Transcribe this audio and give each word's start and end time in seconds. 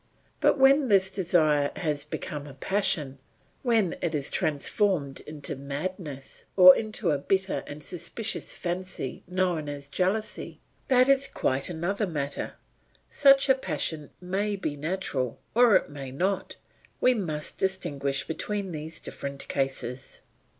But 0.39 0.57
when 0.57 0.87
this 0.89 1.11
desire 1.11 1.71
has 1.75 2.05
become 2.05 2.47
a 2.47 2.55
passion, 2.55 3.19
when 3.61 3.95
it 4.01 4.15
is 4.15 4.31
transformed 4.31 5.19
into 5.27 5.55
madness, 5.55 6.45
or 6.57 6.75
into 6.75 7.11
a 7.11 7.19
bitter 7.19 7.63
and 7.67 7.83
suspicious 7.83 8.55
fancy 8.55 9.23
known 9.27 9.69
as 9.69 9.87
jealousy, 9.87 10.59
that 10.87 11.07
is 11.07 11.27
quite 11.27 11.69
another 11.69 12.07
matter; 12.07 12.53
such 13.11 13.47
a 13.47 13.53
passion 13.53 14.09
may 14.19 14.55
be 14.55 14.75
natural 14.75 15.39
or 15.53 15.75
it 15.75 15.91
may 15.91 16.09
not; 16.09 16.55
we 16.99 17.13
must 17.13 17.59
distinguish 17.59 18.25
between 18.25 18.71
these 18.71 18.99
different 18.99 19.47
cases. 19.49 20.21